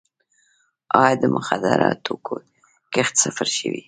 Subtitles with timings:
[1.03, 2.35] آیا د مخدره توکو
[2.93, 3.79] کښت صفر شوی؟